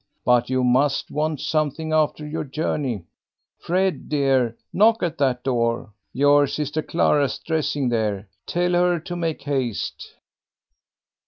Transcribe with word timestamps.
But 0.25 0.49
you 0.49 0.63
must 0.63 1.11
want 1.11 1.39
something 1.41 1.93
after 1.93 2.25
your 2.27 2.43
journey. 2.43 3.03
Fred, 3.59 4.09
dear, 4.09 4.57
knock 4.73 5.03
at 5.03 5.19
that 5.19 5.43
door. 5.43 5.93
Your 6.11 6.47
sister 6.47 6.81
Clara's 6.81 7.37
dressing 7.37 7.89
there. 7.89 8.27
Tell 8.47 8.71
her 8.71 8.99
to 9.01 9.15
make 9.15 9.43
haste." 9.43 10.15